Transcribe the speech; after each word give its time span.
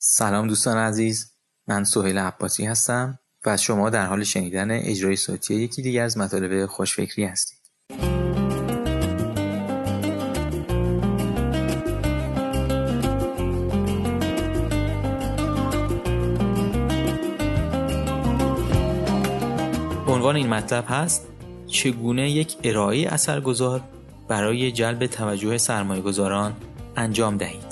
سلام 0.00 0.48
دوستان 0.48 0.78
عزیز. 0.78 1.32
من 1.68 1.84
سهیل 1.84 2.18
عباسی 2.18 2.66
هستم 2.66 3.18
و 3.46 3.56
شما 3.56 3.90
در 3.90 4.06
حال 4.06 4.24
شنیدن 4.24 4.70
اجرای 4.70 5.16
صوتی 5.16 5.54
یکی 5.54 5.82
دیگر 5.82 6.04
از 6.04 6.18
مطالب 6.18 6.66
خوشفکری 6.66 7.24
هستید. 7.24 7.58
عنوان 20.08 20.36
این 20.36 20.48
مطلب 20.48 20.84
هست 20.88 21.26
چگونه 21.66 22.30
یک 22.30 22.56
ارائه 22.64 23.08
اثرگذار 23.08 23.80
برای 24.28 24.72
جلب 24.72 25.06
توجه 25.06 25.58
سرمایه 25.58 26.02
گذاران 26.02 26.56
انجام 26.96 27.36
دهید؟ 27.36 27.67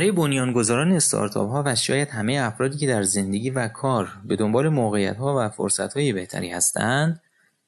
برای 0.00 0.12
بنیانگذاران 0.12 0.92
استارتاپ 0.92 1.50
ها 1.50 1.62
و 1.66 1.74
شاید 1.74 2.08
همه 2.08 2.32
افرادی 2.32 2.78
که 2.78 2.86
در 2.86 3.02
زندگی 3.02 3.50
و 3.50 3.68
کار 3.68 4.08
به 4.24 4.36
دنبال 4.36 4.68
موقعیت 4.68 5.16
ها 5.16 5.36
و 5.38 5.48
فرصت 5.48 5.96
های 5.96 6.12
بهتری 6.12 6.50
هستند 6.50 7.22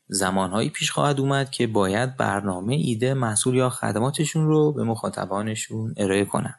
زمانهایی 0.08 0.69
پیش 0.69 0.91
خواهد 0.91 1.20
اومد 1.20 1.50
که 1.50 1.66
باید 1.66 2.16
برنامه 2.16 2.74
ایده 2.74 3.14
محصول 3.14 3.55
یا 3.55 3.70
خدماتشون 3.70 4.47
رو 4.47 4.72
به 4.72 4.84
مخاطبانشون 4.84 5.94
ارائه 5.97 6.24
کنن. 6.24 6.55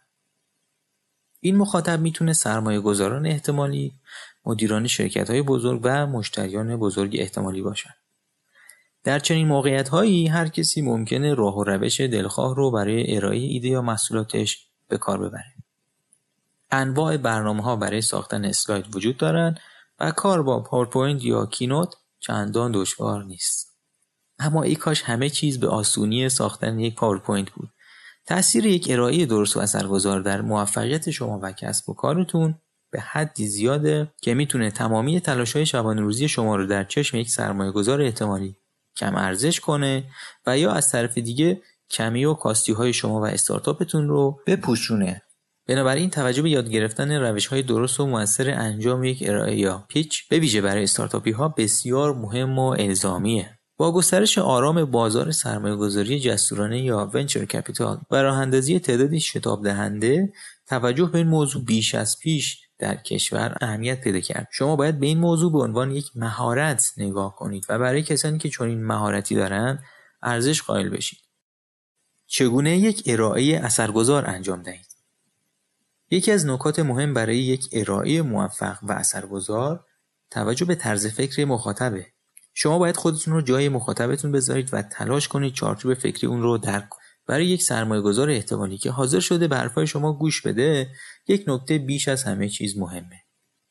این 1.40 1.56
مخاطب 1.56 2.00
می‌تونه 2.00 2.34
سرمایه 2.34 2.80
گذاران 2.80 3.26
احتمالی 3.26 3.94
مدیران 4.46 4.88
شرکت 4.88 5.30
های 5.30 5.42
بزرگ 5.42 5.80
و 5.84 6.08
مشتریان 6.08 6.78
بزرگ 6.78 7.16
احتمالی 7.20 7.62
باشن. 7.62 7.94
در 9.04 9.20
چنین 9.20 9.48
موقعیت 9.48 9.90
هایی 9.90 10.28
هر 10.28 10.48
کسی 10.48 10.82
ممکنه 10.82 11.34
راه 11.34 11.58
و 11.58 11.64
روش 11.64 12.02
دلخواه 12.02 12.56
رو 12.56 12.72
برای 12.72 13.16
ارائه 13.16 13.40
ایده 13.40 13.68
یا 13.68 13.82
محصولاتش 13.82 14.70
به 14.88 14.98
کار 14.98 15.18
ببره. 15.18 15.53
انواع 16.74 17.18
ها 17.62 17.76
برای 17.76 18.02
ساختن 18.02 18.46
اسلاید 18.46 18.96
وجود 18.96 19.18
دارند 19.18 19.60
و 20.00 20.12
کار 20.12 20.44
با 20.44 20.64
پاورپوینت 20.64 21.24
یا 21.24 21.46
کینوت 21.46 21.96
چندان 22.20 22.72
دشوار 22.72 23.24
نیست. 23.24 23.78
اما 24.40 24.64
ای 24.64 24.76
کاش 24.76 25.02
همه 25.04 25.30
چیز 25.30 25.60
به 25.60 25.68
آسونی 25.68 26.30
ساختن 26.30 26.80
یک 26.80 26.96
پاورپوینت 26.96 27.52
بود. 27.52 27.70
تاثیر 28.26 28.66
یک 28.66 28.88
ارائه 28.90 29.26
درست 29.26 29.58
و 29.58 29.60
اثرگذار 29.60 30.22
در 30.22 30.42
موفقیت 30.42 31.12
شما 31.12 31.40
و 31.42 31.52
کسب 31.52 31.90
و 31.90 31.94
کارتون 31.94 32.56
به 32.92 33.02
حدی 33.02 33.48
زیاده 33.48 34.12
که 34.22 34.34
می‌تونه 34.34 34.72
تمامی 34.72 35.20
تلاش 35.20 35.56
های 35.56 35.66
شبانه 35.66 36.02
روزی 36.02 36.28
شما 36.28 36.56
رو 36.56 36.68
در 36.68 36.84
چشم 36.84 37.18
یک 37.18 37.30
سرمایه 37.30 37.72
گذار 37.72 38.02
احتمالی 38.02 38.56
کم 38.98 39.16
ارزش 39.16 39.60
کنه 39.60 40.04
و 40.48 40.58
یا 40.58 40.72
از 40.72 40.92
طرف 40.92 41.18
دیگه 41.18 41.62
کمی 41.92 42.26
و 42.26 42.34
کاستی 42.34 42.72
های 42.72 42.94
شما 42.94 43.22
و 43.22 43.26
استارتاپتون 43.26 44.08
رو 44.08 44.40
بپوشونه 44.48 45.22
بنابراین 45.68 46.10
توجه 46.10 46.42
به 46.42 46.50
یاد 46.50 46.70
گرفتن 46.70 47.12
روش 47.12 47.48
های 47.48 47.62
درست 47.62 48.00
و 48.00 48.06
موثر 48.06 48.50
انجام 48.50 49.04
یک 49.04 49.24
ارائه 49.28 49.56
یا 49.56 49.86
پیچ 49.90 50.28
به 50.28 50.40
ویژه 50.40 50.62
برای 50.62 50.84
استارتاپی 50.84 51.32
ها 51.32 51.50
بسیار 51.58 52.14
مهم 52.14 52.60
و 52.60 52.76
الزامیه. 52.80 53.60
با 53.78 53.92
گسترش 53.92 54.38
آرام 54.38 54.86
بازار 54.86 55.32
سرمایه 55.32 55.76
گذاری 55.76 56.20
جسورانه 56.20 56.82
یا 56.82 57.12
ونچر 57.14 57.46
کپیتال 57.46 58.02
و 58.12 58.16
راه 58.16 58.38
اندازی 58.38 58.80
تعدادی 58.80 59.20
شتاب 59.20 59.64
دهنده 59.64 60.34
توجه 60.68 61.06
به 61.06 61.18
این 61.18 61.28
موضوع 61.28 61.64
بیش 61.64 61.96
از 61.96 62.20
پیش 62.20 62.60
در 62.80 62.96
کشور 62.96 63.58
اهمیت 63.62 64.02
پیدا 64.02 64.20
کرد. 64.20 64.48
شما 64.52 64.76
باید 64.76 65.00
به 65.00 65.06
این 65.06 65.18
موضوع 65.18 65.52
به 65.52 65.60
عنوان 65.60 65.92
یک 65.92 66.12
مهارت 66.16 66.94
نگاه 66.98 67.36
کنید 67.36 67.66
و 67.70 67.80
برای 67.80 68.04
کسانی 68.04 68.38
که 68.38 68.50
چنین 68.50 68.86
مهارتی 68.86 69.36
دارند 69.36 69.84
ارزش 70.24 70.62
قائل 70.62 70.90
بشید. 70.90 71.20
چگونه 72.28 72.78
یک 72.78 73.04
ارائه 73.06 73.60
اثرگذار 73.64 74.30
انجام 74.30 74.62
دهید؟ 74.62 74.93
یکی 76.14 76.32
از 76.32 76.46
نکات 76.46 76.80
مهم 76.80 77.14
برای 77.14 77.38
یک 77.38 77.70
ارائه 77.72 78.22
موفق 78.22 78.78
و 78.84 78.92
اثرگذار 78.92 79.86
توجه 80.32 80.66
به 80.66 80.76
طرز 80.76 81.08
فکر 81.08 81.46
مخاطبه. 81.46 82.06
شما 82.54 82.80
باید 82.80 82.98
خودتون 82.98 83.34
رو 83.34 83.42
جای 83.42 83.70
مخاطبتون 83.70 84.32
بذارید 84.32 84.74
و 84.74 84.82
تلاش 84.82 85.28
کنید 85.28 85.54
چارچوب 85.54 85.94
فکری 85.94 86.28
اون 86.28 86.42
رو 86.42 86.58
درک 86.58 86.90
کنید. 86.90 87.04
برای 87.28 87.46
یک 87.46 87.64
سرمایه 87.64 88.02
گذار 88.02 88.30
احتمالی 88.30 88.78
که 88.78 88.92
حاضر 88.92 89.20
شده 89.20 89.48
به 89.48 89.58
حرفای 89.58 89.88
شما 89.88 90.14
گوش 90.14 90.42
بده 90.42 90.90
یک 91.28 91.44
نکته 91.48 91.78
بیش 91.78 92.08
از 92.08 92.24
همه 92.24 92.50
چیز 92.50 92.78
مهمه. 92.78 93.22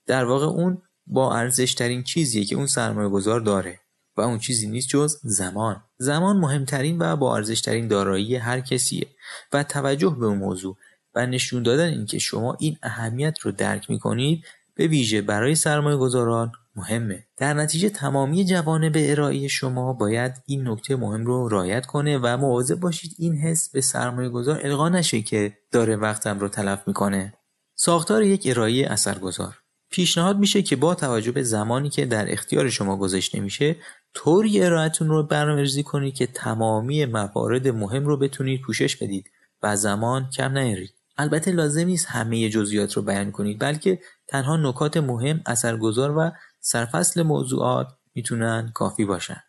در 0.07 0.25
واقع 0.25 0.47
اون 0.47 0.83
با 1.07 1.37
ارزش 1.37 1.75
ترین 1.75 2.03
چیزیه 2.03 2.45
که 2.45 2.57
اون 2.57 2.67
سرمایه 2.67 3.09
گذار 3.09 3.41
داره 3.41 3.81
و 4.17 4.21
اون 4.21 4.39
چیزی 4.39 4.69
نیست 4.69 4.89
جز 4.89 5.17
زمان. 5.23 5.83
زمان 5.99 6.37
مهمترین 6.37 6.97
و 6.99 7.17
با 7.17 7.37
ارزش 7.37 7.61
ترین 7.61 7.89
دارایی 7.89 8.37
هر 8.37 8.61
کسیه 8.61 9.07
و 9.53 9.63
توجه 9.63 10.17
به 10.21 10.27
اون 10.27 10.39
موضوع 10.39 10.77
و 11.15 11.27
نشون 11.27 11.63
دادن 11.63 11.89
اینکه 11.89 12.19
شما 12.19 12.57
این 12.61 12.77
اهمیت 12.83 13.39
رو 13.39 13.53
درک 13.53 13.91
می‌کنید 13.91 14.45
به 14.75 14.87
ویژه 14.87 15.23
برای 15.23 15.55
سرمایه 15.55 15.97
گذاران 15.97 16.53
مهمه. 16.77 17.27
در 17.37 17.55
نتیجه 17.55 17.89
تمامی 17.89 18.45
جوانب 18.45 18.93
ارائه 18.97 19.49
شما 19.49 19.93
باید 19.93 20.33
این 20.47 20.69
نکته 20.69 20.97
مهم 20.97 21.27
رو 21.27 21.49
رایت 21.49 21.87
کنه 21.87 22.19
و 22.19 22.37
مواظب 22.37 22.81
باشید 22.81 23.13
این 23.19 23.37
حس 23.37 23.71
به 23.71 23.81
سرمایه 23.81 24.29
گذار 24.29 24.61
القا 24.65 24.89
نشه 24.89 25.23
که 25.23 25.59
داره 25.73 25.97
وقتم 25.97 26.39
رو 26.39 26.49
تلف 26.49 26.83
می‌کنه. 26.87 27.35
ساختار 27.75 28.23
یک 28.23 28.47
ارائه 28.47 28.87
اثرگذار. 28.87 29.59
پیشنهاد 29.91 30.39
میشه 30.39 30.63
که 30.63 30.77
با 30.77 30.95
توجه 30.95 31.33
به 31.33 31.43
زمانی 31.43 31.91
که 31.91 32.07
در 32.07 32.33
اختیار 32.33 32.69
شما 32.69 32.97
گذاشته 32.97 33.41
میشه 33.41 33.77
طوری 34.15 34.63
ارائهتون 34.63 35.09
رو 35.09 35.23
برنامه‌ریزی 35.23 35.83
کنید 35.83 36.15
که 36.15 36.27
تمامی 36.27 37.05
موارد 37.05 37.69
مهم 37.69 38.07
رو 38.07 38.17
بتونید 38.17 38.61
پوشش 38.61 38.97
بدید 38.97 39.31
و 39.63 39.77
زمان 39.77 40.31
کم 40.31 40.59
نیارید. 40.59 41.02
البته 41.17 41.51
لازم 41.51 41.85
نیست 41.85 42.07
همه 42.07 42.49
جزئیات 42.49 42.93
رو 42.93 43.03
بیان 43.03 43.31
کنید 43.31 43.59
بلکه 43.59 43.99
تنها 44.27 44.57
نکات 44.57 44.97
مهم 44.97 45.41
اثرگذار 45.47 46.19
و 46.19 46.33
سرفصل 46.61 47.23
موضوعات 47.23 47.89
می‌تونن 48.15 48.71
کافی 48.75 49.05
باشن. 49.05 49.43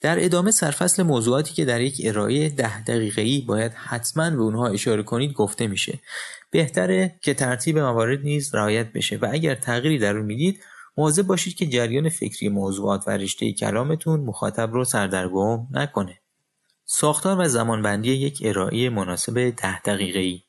در 0.00 0.24
ادامه 0.24 0.50
سرفصل 0.50 1.02
موضوعاتی 1.02 1.54
که 1.54 1.64
در 1.64 1.80
یک 1.80 2.02
ارائه 2.04 2.48
ده 2.48 2.84
دقیقه‌ای 2.84 3.40
باید 3.40 3.72
حتما 3.72 4.30
به 4.30 4.42
اونها 4.42 4.68
اشاره 4.68 5.02
کنید 5.02 5.32
گفته 5.32 5.66
میشه. 5.66 6.00
بهتره 6.50 7.18
که 7.22 7.34
ترتیب 7.34 7.78
موارد 7.78 8.20
نیز 8.20 8.54
رعایت 8.54 8.92
بشه 8.92 9.16
و 9.16 9.28
اگر 9.32 9.54
تغییری 9.54 9.98
در 9.98 10.16
اون 10.16 10.26
می‌دید 10.26 10.60
مواظب 10.96 11.26
باشید 11.26 11.54
که 11.54 11.66
جریان 11.66 12.08
فکری 12.08 12.48
موضوعات 12.48 13.04
و 13.06 13.10
رشته 13.10 13.52
کلامتون 13.52 14.20
مخاطب 14.20 14.72
رو 14.72 14.84
سردرگم 14.84 15.66
نکنه. 15.70 16.18
ساختار 16.84 17.40
و 17.40 17.48
زمانبندی 17.48 18.12
یک 18.12 18.42
ارائه 18.44 18.90
مناسب 18.90 19.50
ده 19.50 19.80
دقیقه‌ای. 19.80 20.42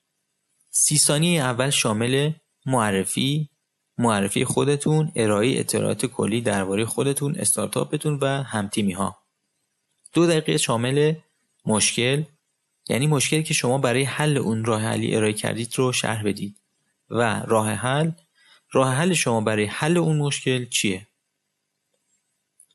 سی 0.76 0.98
ثانیه 0.98 1.42
اول 1.42 1.70
شامل 1.70 2.32
معرفی 2.66 3.50
معرفی 3.98 4.46
خودتون 4.46 5.12
ارائه 5.16 5.60
اطلاعات 5.60 6.06
کلی 6.06 6.42
درباره 6.42 6.86
خودتون 6.86 7.36
استارتاپتون 7.36 8.20
و 8.22 8.44
همتیمی 8.44 8.94
ها 8.94 9.18
دو 10.14 10.28
دقیقه 10.28 10.58
شامل 10.58 11.14
مشکل 11.66 12.24
یعنی 12.90 13.08
مشکلی 13.08 13.44
که 13.44 13.54
شما 13.54 13.78
برای 13.78 14.04
حل 14.04 14.38
اون 14.38 14.66
راه 14.66 14.82
حلی 14.82 15.16
ارائه 15.16 15.34
کردید 15.34 15.74
رو 15.76 15.92
شرح 15.92 16.24
بدید. 16.24 16.58
و 17.10 17.44
راه 17.48 17.70
حل 17.70 18.12
راه 18.72 18.94
حل 18.94 19.14
شما 19.14 19.42
برای 19.42 19.66
حل 19.66 19.98
اون 19.98 20.18
مشکل 20.18 20.66
چیه؟ 20.66 21.08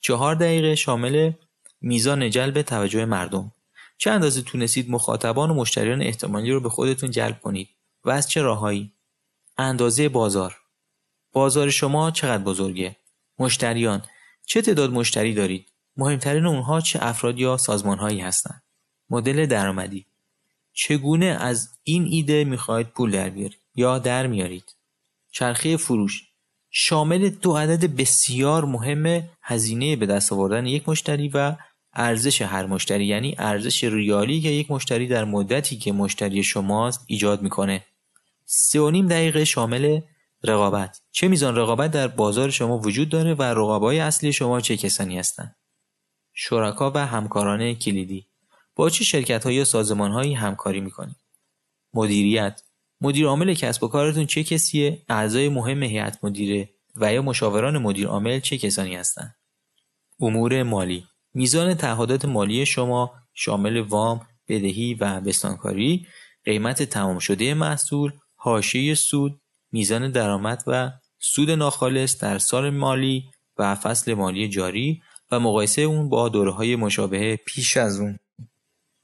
چهار 0.01 0.35
دقیقه 0.35 0.75
شامل 0.75 1.33
میزان 1.81 2.31
جلب 2.31 2.63
توجه 2.63 3.05
مردم. 3.05 3.53
چه 3.99 4.11
اندازه 4.11 4.43
تونستید 4.43 4.91
مخاطبان 4.91 5.51
و 5.51 5.55
مشتریان 5.55 6.03
احتمالی 6.03 6.51
رو 6.51 6.61
به 6.61 6.69
خودتون 6.69 7.11
جلب 7.11 7.41
کنید؟ 7.41 7.69
و 8.09 8.11
از 8.11 8.29
چه 8.29 8.43
راههایی؟ 8.43 8.93
اندازه 9.59 10.09
بازار 10.09 10.57
بازار 11.33 11.71
شما 11.71 12.11
چقدر 12.11 12.43
بزرگه؟ 12.43 12.97
مشتریان 13.39 14.03
چه 14.47 14.63
تعداد 14.63 14.91
مشتری 14.91 15.35
دارید؟ 15.35 15.67
مهمترین 15.97 16.47
اونها 16.47 16.81
چه 16.81 16.99
افراد 17.03 17.39
یا 17.39 17.57
سازمانهایی 17.57 18.21
هستند؟ 18.21 18.63
مدل 19.11 19.47
درآمدی 19.47 20.07
چگونه 20.73 21.27
از 21.27 21.69
این 21.83 22.05
ایده 22.11 22.45
می‌خواهید 22.45 22.87
پول 22.87 23.11
در 23.11 23.31
بیارید 23.31 23.59
یا 23.75 23.99
در 23.99 24.27
میارید؟ 24.27 24.75
چرخه 25.31 25.77
فروش 25.77 26.23
شامل 26.71 27.29
دو 27.29 27.57
عدد 27.57 27.97
بسیار 27.97 28.65
مهم 28.65 29.29
هزینه 29.43 29.97
به 29.97 30.07
دست 30.07 30.33
آوردن 30.33 30.67
یک 30.67 30.89
مشتری 30.89 31.29
و 31.29 31.57
ارزش 31.93 32.43
هر 32.43 32.67
مشتری 32.67 33.07
یعنی 33.07 33.35
ارزش 33.39 33.85
ریالی 33.85 34.41
که 34.41 34.49
یک 34.49 34.71
مشتری 34.71 35.07
در 35.07 35.25
مدتی 35.25 35.77
که 35.77 35.93
مشتری 35.93 36.43
شماست 36.43 37.05
ایجاد 37.07 37.43
می‌کنه 37.43 37.85
سه 38.51 38.81
و 38.81 38.91
نیم 38.91 39.09
دقیقه 39.09 39.45
شامل 39.45 40.01
رقابت. 40.45 41.01
چه 41.11 41.29
میزان 41.29 41.57
رقابت 41.57 41.91
در 41.91 42.09
بازار 42.09 42.51
شما 42.51 42.79
وجود 42.79 43.09
داره 43.09 43.35
و 43.35 43.43
رقبای 43.43 44.01
اصلی 44.01 44.33
شما 44.33 44.61
چه 44.61 44.77
کسانی 44.77 45.19
هستند؟ 45.19 45.57
شرکا 46.33 46.93
و 46.95 47.07
همکاران 47.07 47.75
کلیدی. 47.75 48.27
با 48.77 48.91
چه 48.91 49.05
شرکت 49.05 49.45
های 49.45 49.55
یا 49.55 49.65
سازمان 49.65 50.11
هایی 50.11 50.35
همکاری 50.35 50.81
می‌کنید؟ 50.81 51.17
مدیریت. 51.95 52.63
مدیر 53.01 53.27
عامل 53.27 53.55
کسب 53.55 53.85
و 53.85 53.89
کارتون 53.89 54.27
چه 54.27 54.45
کسیه؟ 54.45 55.03
اعضای 55.09 55.49
مهم 55.49 55.83
هیئت 55.83 56.19
مدیره 56.23 56.71
و 56.97 57.13
یا 57.13 57.23
مشاوران 57.23 57.79
مدیر 57.79 58.07
عامل 58.07 58.41
چه 58.41 58.59
کسانی 58.59 58.97
هستند؟ 58.97 59.37
امور 60.21 60.63
مالی. 60.63 61.07
میزان 61.35 61.75
تعهدات 61.75 62.25
مالی 62.25 62.67
شما 62.67 63.15
شامل 63.35 63.81
وام 63.81 64.27
بدهی 64.49 64.95
و 64.95 65.21
بستانکاری 65.21 66.07
قیمت 66.45 66.83
تمام 66.83 67.19
شده 67.19 67.55
محصول 67.55 68.13
حاشیه 68.41 68.95
سود 68.95 69.41
میزان 69.73 70.11
درآمد 70.11 70.65
و 70.67 70.91
سود 71.19 71.51
ناخالص 71.51 72.21
در 72.21 72.39
سال 72.39 72.71
مالی 72.71 73.25
و 73.59 73.75
فصل 73.75 74.15
مالی 74.15 74.49
جاری 74.49 75.03
و 75.31 75.41
مقایسه 75.41 75.83
اون 75.83 76.09
با 76.09 76.29
دوره 76.29 76.53
های 76.53 76.77
مشابه 76.77 77.37
پیش 77.37 77.77
از 77.77 78.01
اون. 78.01 78.19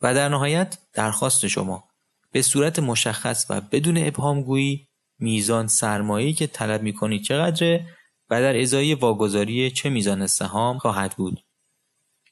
و 0.03 0.15
در 0.15 0.29
نهایت 0.29 0.79
درخواست 0.93 1.47
شما. 1.47 1.85
به 2.33 2.43
صورت 2.43 2.79
مشخص 2.79 3.47
و 3.51 3.61
بدون 3.61 4.07
ابهام 4.07 4.43
گویی 4.43 4.89
میزان 5.19 5.69
سرمایه‌ای 5.69 6.33
که 6.33 6.47
طلب 6.47 6.83
می‌کنید 6.83 7.23
چقدره 7.23 7.87
و 8.31 8.41
در 8.41 8.61
ازای 8.61 8.95
واگذاری 8.95 9.71
چه 9.71 9.91
میزان 9.91 10.27
سهام 10.27 10.79
خواهد 10.79 11.15
بود. 11.17 11.45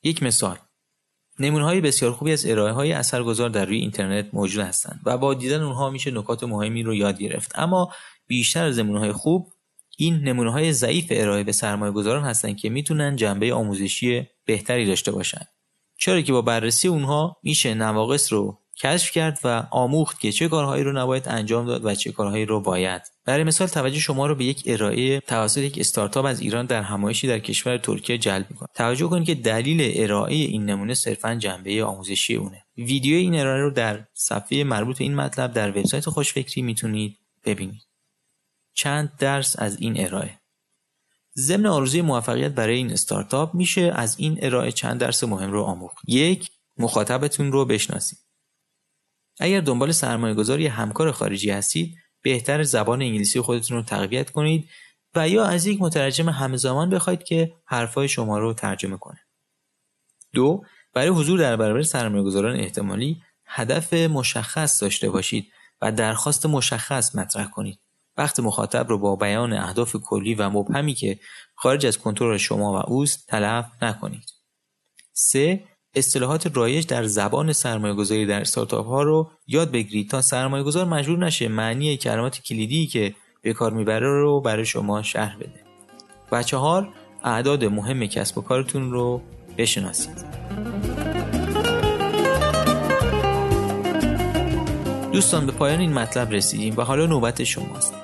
یک 0.03 0.23
مثال. 0.23 0.59
نمونه 1.43 1.65
های 1.65 1.81
بسیار 1.81 2.13
خوبی 2.13 2.33
از 2.33 2.47
ارائه 2.47 2.73
های 2.73 2.93
اثرگذار 2.93 3.49
در 3.49 3.65
روی 3.65 3.79
اینترنت 3.79 4.29
موجود 4.33 4.65
هستند 4.65 5.01
و 5.07 5.19
با 5.19 5.35
دیدن 5.35 5.63
اونها 5.63 5.91
میشه 5.91 6.11
نکات 6.11 6.45
مهمی 6.45 6.83
رو 6.83 6.95
یاد 6.95 7.19
گرفت. 7.19 7.53
اما 7.55 7.93
بیشتر 8.27 8.65
از 8.65 8.79
نمونه 8.79 8.99
های 8.99 9.13
خوب 9.13 9.53
این 9.99 10.15
نمونه 10.15 10.53
های 10.53 10.73
ضعیف 10.73 11.07
ارائه 11.11 11.45
به 11.45 11.53
سرمایه 11.53 11.93
گذاران 11.93 12.25
هستند 12.25 12.57
که 12.57 12.71
می‌تونن 12.71 13.17
جنبه 13.17 13.55
آموزشی 13.55 14.29
بهتری 14.45 14.87
داشته 14.87 15.13
باشند 15.13 15.49
چرا 15.99 16.21
که 16.21 16.33
با 16.33 16.43
بررسی 16.43 16.89
اونها 16.89 17.37
میشه 17.43 17.75
نواقص 17.75 18.33
رو 18.33 18.62
کشف 18.81 19.13
کرد 19.13 19.39
و 19.45 19.67
آموخت 19.71 20.21
که 20.21 20.33
چه 20.33 20.49
کارهایی 20.49 20.85
رو 20.85 20.93
نباید 20.93 21.29
انجام 21.29 21.67
داد 21.67 21.85
و 21.85 21.95
چه 21.95 22.13
کارهایی 22.13 22.47
رو 22.47 22.61
باید. 22.61 23.03
برای 23.25 23.45
مثال 23.45 23.69
توجه 23.69 23.99
شما 23.99 24.27
رو 24.27 24.35
به 24.35 24.45
یک 24.45 24.63
ارائه 24.67 25.21
توسط 25.21 25.59
یک 25.59 25.79
استارتاپ 25.79 26.25
از 26.25 26.41
ایران 26.41 26.67
در 26.67 26.83
همایشی 26.83 27.29
در 27.29 27.39
کشور 27.39 27.79
ترکیه 27.79 28.19
جلب 28.19 28.47
می‌کنه 28.51 28.69
توجه 28.75 29.07
کنید 29.07 29.27
که 29.27 29.35
دلیل 29.35 29.93
ارائه 30.03 30.35
این 30.35 30.65
نمونه 30.65 30.95
صرفا 30.95 31.35
جنبه 31.35 31.85
آموزشی 31.85 32.35
اونه. 32.35 32.65
ویدیو 32.77 33.17
این 33.17 33.41
ارائه 33.41 33.63
رو 33.63 33.71
در 33.71 34.05
صفحه 34.15 34.65
مربوط 34.65 34.99
به 34.99 35.05
این 35.05 35.15
مطلب 35.15 35.53
در 35.53 35.71
وبسایت 35.71 36.09
خوشفکری 36.09 36.63
می‌تونید 36.63 37.19
ببینید. 37.45 37.83
چند 38.75 39.13
درس 39.19 39.59
از 39.59 39.81
این 39.81 40.01
ارائه. 40.01 40.39
ضمن 41.37 41.67
آرزوی 41.67 42.03
موفقیت 42.03 42.53
برای 42.53 42.77
این 42.77 42.93
استارتاپ 42.93 43.55
میشه 43.55 43.93
از 43.95 44.19
این 44.19 44.39
ارائه 44.43 44.73
چند 44.73 45.01
درس 45.01 45.25
مهم 45.25 45.53
رو 45.53 45.63
آموخت. 45.63 45.97
یک 46.09 46.51
مخاطبتون 46.79 47.53
رو 47.53 47.65
بشناسید. 47.65 48.19
اگر 49.41 49.61
دنبال 49.61 49.93
سرمایه 49.93 50.35
گذاری 50.35 50.67
همکار 50.67 51.13
خارجی 51.13 51.51
هستید 51.51 51.97
بهتر 52.23 52.63
زبان 52.63 53.03
انگلیسی 53.03 53.41
خودتون 53.41 53.77
رو 53.77 53.83
تقویت 53.83 54.31
کنید 54.31 54.69
و 55.15 55.29
یا 55.29 55.45
از 55.45 55.67
یک 55.67 55.83
مترجم 55.83 56.29
همزمان 56.29 56.91
بخواید 56.91 57.23
که 57.23 57.55
حرفای 57.65 58.09
شما 58.09 58.39
رو 58.39 58.55
ترجمه 58.55 58.97
کنه. 58.97 59.21
دو 60.33 60.65
برای 60.93 61.09
حضور 61.09 61.39
در 61.39 61.57
برابر 61.57 61.83
سرمایه 61.83 62.25
گذاران 62.25 62.57
احتمالی 62.57 63.23
هدف 63.47 63.95
مشخص 63.95 64.83
داشته 64.83 65.11
باشید 65.11 65.53
و 65.81 65.93
درخواست 65.93 66.47
مشخص 66.47 67.15
مطرح 67.15 67.51
کنید. 67.51 67.79
وقت 68.17 68.41
مخاطب 68.41 68.89
رو 68.89 68.99
با 68.99 69.17
بیان 69.17 69.53
اهداف 69.53 69.97
کلی 69.97 70.35
و 70.35 70.51
مبهمی 70.51 70.95
که 70.95 71.19
خارج 71.55 71.87
از 71.87 71.99
کنترل 71.99 72.37
شما 72.37 72.73
و 72.73 72.91
اوست 72.91 73.27
تلف 73.27 73.67
نکنید. 73.83 74.25
3. 75.13 75.65
اصطلاحات 75.95 76.57
رایج 76.57 76.87
در 76.87 77.05
زبان 77.05 77.53
سرمایه 77.53 77.95
گذاری 77.95 78.27
در 78.27 78.41
استارتاپ 78.41 78.87
ها 78.87 79.03
رو 79.03 79.31
یاد 79.47 79.71
بگیرید 79.71 80.11
تا 80.11 80.23
سرمایه 80.23 80.65
گذار 80.65 80.85
مجبور 80.85 81.19
نشه 81.19 81.49
معنی 81.49 81.97
کلمات 81.97 82.41
کلیدی 82.41 82.87
که 82.87 83.15
به 83.43 83.53
کار 83.53 83.73
می‌بره 83.73 84.21
رو 84.21 84.41
برای 84.41 84.65
شما 84.65 85.03
شرح 85.03 85.37
بده. 85.37 85.61
و 86.33 86.43
چهار 86.43 86.89
اعداد 87.25 87.65
مهم 87.65 88.07
کسب 88.07 88.39
و 88.39 88.41
کارتون 88.41 88.91
رو 88.91 89.23
بشناسید. 89.59 90.25
دوستان 95.13 95.47
به 95.47 95.53
پایان 95.53 95.81
این 95.81 95.93
مطلب 95.93 96.31
رسیدیم 96.31 96.75
و 96.77 96.83
حالا 96.83 97.07
نوبت 97.07 97.45
شماست. 97.45 97.95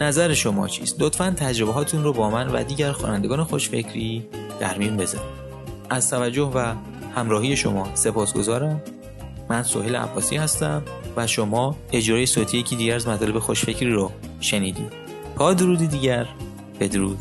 نظر 0.00 0.34
شما 0.34 0.68
چیست؟ 0.68 1.02
لطفا 1.02 1.34
تجربه 1.36 1.72
هاتون 1.72 2.04
رو 2.04 2.12
با 2.12 2.30
من 2.30 2.48
و 2.48 2.64
دیگر 2.64 2.92
خوانندگان 2.92 3.44
خوشفکری 3.44 4.28
در 4.60 4.78
میون 4.78 4.96
بذارید. 4.96 5.42
از 5.90 6.10
توجه 6.10 6.50
و 6.54 6.74
همراهی 7.14 7.56
شما. 7.56 7.88
سپاسگزارم. 7.94 8.82
من 9.48 9.62
سهیل 9.62 9.96
عباسی 9.96 10.36
هستم 10.36 10.82
و 11.16 11.26
شما 11.26 11.76
اجرای 11.92 12.26
صوتی 12.26 12.58
یکی 12.58 12.76
دیگر 12.76 12.94
از 12.94 13.08
مطالب 13.08 13.38
خوشفکری 13.38 13.92
رو 13.92 14.10
شنیدید. 14.40 14.92
تا 15.38 15.54
درودی 15.54 15.86
دیگر 15.86 16.28
بدرود. 16.80 17.18